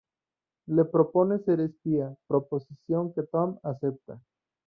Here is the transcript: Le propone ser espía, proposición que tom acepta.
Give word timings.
Le 0.65 0.83
propone 0.85 1.37
ser 1.37 1.59
espía, 1.59 2.07
proposición 2.27 3.13
que 3.13 3.21
tom 3.21 3.59
acepta. 3.61 4.19